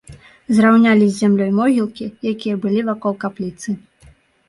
Зраўнялі 0.59 1.09
з 1.09 1.17
зямлёй 1.21 1.51
могілкі, 1.59 2.09
якія 2.35 2.55
былі 2.67 2.81
вакол 2.91 3.13
капліцы. 3.25 3.81